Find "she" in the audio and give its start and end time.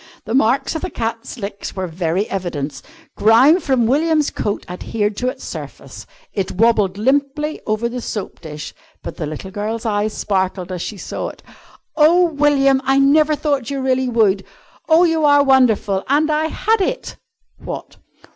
10.81-10.97